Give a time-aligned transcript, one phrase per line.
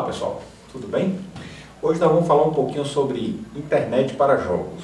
[0.00, 0.42] Olá pessoal,
[0.72, 1.20] tudo bem?
[1.82, 4.82] Hoje nós vamos falar um pouquinho sobre internet para jogos,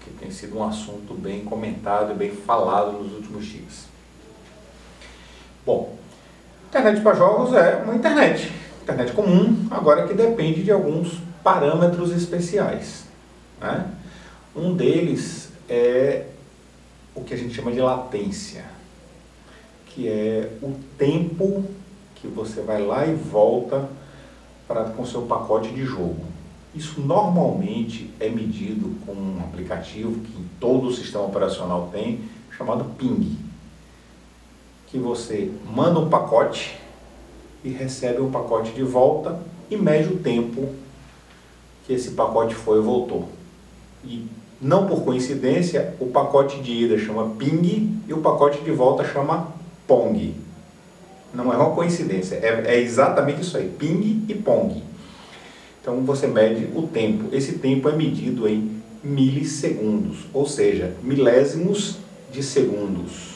[0.00, 3.84] que tem sido um assunto bem comentado e bem falado nos últimos dias.
[5.66, 5.94] Bom,
[6.70, 8.50] internet para jogos é uma internet,
[8.82, 13.04] internet comum, agora que depende de alguns parâmetros especiais.
[13.60, 13.86] Né?
[14.56, 16.24] Um deles é
[17.14, 18.64] o que a gente chama de latência,
[19.88, 21.66] que é o tempo
[22.14, 23.90] que você vai lá e volta
[24.66, 26.24] para com seu pacote de jogo.
[26.74, 32.20] Isso normalmente é medido com um aplicativo que todo o sistema operacional tem,
[32.56, 33.36] chamado Ping,
[34.88, 36.76] que você manda um pacote
[37.62, 39.40] e recebe um pacote de volta
[39.70, 40.68] e mede o tempo
[41.86, 43.28] que esse pacote foi e voltou.
[44.04, 44.26] E
[44.60, 49.48] não por coincidência, o pacote de ida chama Ping e o pacote de volta chama
[49.86, 50.34] Pong.
[51.34, 54.82] Não é uma coincidência, é, é exatamente isso aí, ping e pong.
[55.82, 57.34] Então você mede o tempo.
[57.34, 61.98] Esse tempo é medido em milissegundos, ou seja, milésimos
[62.32, 63.34] de segundos.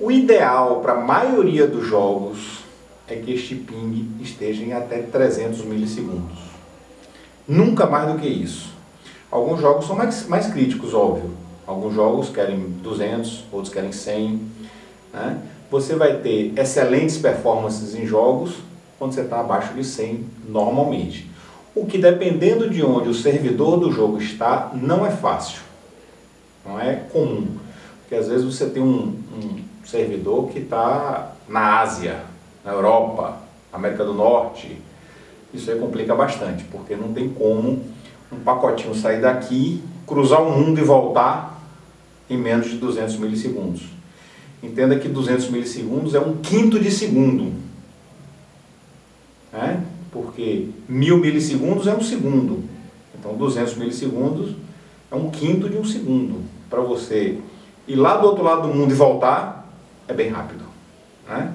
[0.00, 2.64] O ideal para a maioria dos jogos
[3.06, 6.38] é que este ping esteja em até 300 milissegundos.
[7.46, 8.72] Nunca mais do que isso.
[9.30, 11.30] Alguns jogos são mais, mais críticos, óbvio.
[11.66, 14.40] Alguns jogos querem 200, outros querem 100.
[15.12, 15.38] Né?
[15.70, 18.54] Você vai ter excelentes performances em jogos
[18.98, 21.30] quando você está abaixo de 100 normalmente.
[21.74, 25.60] O que dependendo de onde o servidor do jogo está, não é fácil.
[26.66, 27.46] Não é comum.
[28.00, 32.22] Porque às vezes você tem um, um servidor que está na Ásia,
[32.64, 33.38] na Europa,
[33.72, 34.76] América do Norte.
[35.52, 37.84] Isso aí complica bastante, porque não tem como
[38.32, 41.62] um pacotinho sair daqui, cruzar o mundo e voltar
[42.28, 43.82] em menos de 200 milissegundos.
[44.62, 47.52] Entenda que 200 milissegundos é um quinto de segundo.
[49.52, 49.84] Né?
[50.10, 52.64] Porque mil milissegundos é um segundo.
[53.18, 54.54] Então 200 milissegundos
[55.10, 56.42] é um quinto de um segundo.
[56.68, 57.38] Para você
[57.86, 59.68] ir lá do outro lado do mundo e voltar,
[60.06, 60.64] é bem rápido.
[61.26, 61.54] Né?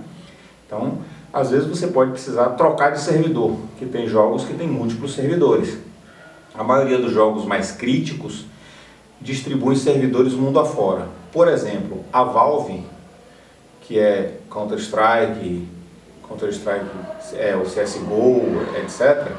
[0.66, 1.00] Então,
[1.32, 5.78] às vezes você pode precisar trocar de servidor, que tem jogos que tem múltiplos servidores.
[6.54, 8.46] A maioria dos jogos mais críticos
[9.20, 11.08] distribui servidores mundo afora.
[11.32, 12.84] Por exemplo, a Valve
[13.84, 15.68] que é Counter-Strike,
[16.28, 16.86] Counter-Strike,
[17.36, 18.42] é, o CSGO,
[18.82, 19.32] etc.,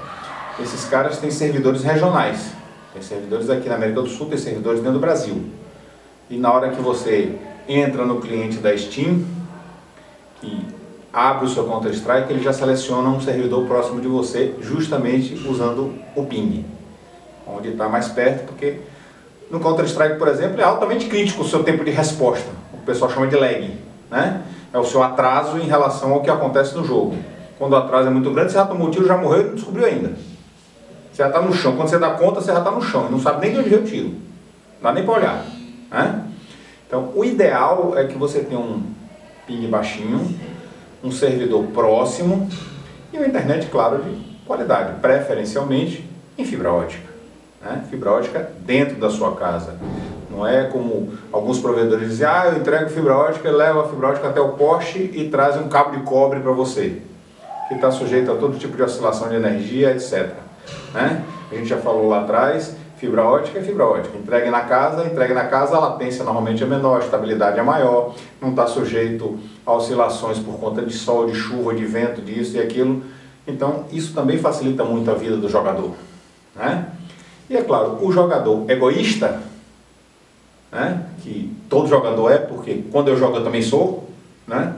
[0.60, 2.53] esses caras têm servidores regionais.
[2.93, 5.47] Tem servidores aqui na América do Sul, tem servidores dentro do Brasil.
[6.31, 7.34] E na hora que você
[7.69, 9.25] entra no cliente da Steam,
[10.41, 10.66] que
[11.12, 16.25] abre o seu Counter-Strike, ele já seleciona um servidor próximo de você, justamente usando o
[16.27, 16.65] ping,
[17.47, 18.78] onde está mais perto, porque
[19.50, 22.49] no Counter-Strike, por exemplo, é altamente crítico o seu tempo de resposta.
[22.72, 24.42] O pessoal chama de lag né?
[24.72, 27.16] É o seu atraso em relação ao que acontece no jogo.
[27.58, 29.86] Quando o atraso é muito grande, você já tomou tiro, já morreu e não descobriu
[29.86, 30.08] ainda.
[31.12, 31.76] Você já está no chão.
[31.76, 33.69] Quando você dá conta, você já está no chão e não sabe nem de onde
[33.69, 34.08] veio o tiro.
[34.08, 35.44] Não dá nem para olhar.
[35.91, 36.24] Né?
[36.86, 38.82] Então, o ideal é que você tenha um
[39.47, 40.32] ping baixinho,
[41.03, 42.48] um servidor próximo
[43.12, 44.16] e uma internet, claro, de
[44.47, 46.08] qualidade, preferencialmente
[46.38, 47.08] em fibra ótica.
[47.62, 47.84] Né?
[47.91, 49.76] Fibra ótica dentro da sua casa.
[50.34, 54.28] Não é como alguns provedores dizem, ah, eu entrego fibra ótica, levo a fibra ótica
[54.28, 57.00] até o poste e traz um cabo de cobre para você,
[57.69, 60.33] que está sujeito a todo tipo de oscilação de energia, etc.
[60.93, 61.25] Né?
[61.53, 64.19] A gente já falou lá atrás, fibra ótica é fibra ótica.
[64.19, 68.15] Entregue na casa, entregue na casa, a latência normalmente é menor, a estabilidade é maior,
[68.41, 72.61] não está sujeito a oscilações por conta de sol, de chuva, de vento, disso e
[72.61, 73.03] aquilo.
[73.47, 75.93] Então, isso também facilita muito a vida do jogador.
[76.56, 76.87] Né?
[77.49, 79.41] E é claro, o jogador egoísta
[80.74, 81.06] né?
[81.22, 84.10] que todo jogador é, porque quando eu jogo eu também sou,
[84.46, 84.74] né?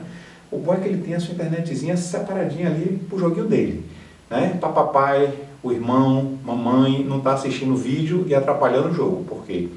[0.51, 3.85] o bom é que ele tem a sua internetzinha separadinha ali pro joguinho dele.
[4.31, 4.57] Né?
[4.61, 9.71] Para papai, o irmão, mamãe não está assistindo o vídeo e atrapalhando o jogo, porque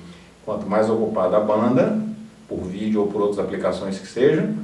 [0.45, 1.97] quanto mais ocupada a banda,
[2.47, 4.55] por vídeo ou por outras aplicações que sejam,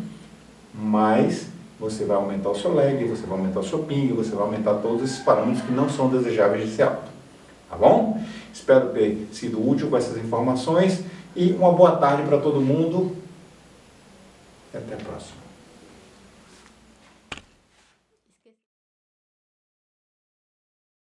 [0.73, 1.47] mais
[1.79, 4.75] você vai aumentar o seu lag, você vai aumentar o seu ping, você vai aumentar
[4.75, 7.15] todos esses parâmetros que não são desejáveis de ser alto.
[7.69, 8.21] Tá bom?
[8.53, 11.03] Espero ter sido útil com essas informações.
[11.35, 13.15] E uma boa tarde para todo mundo.
[14.73, 15.44] E até a próxima.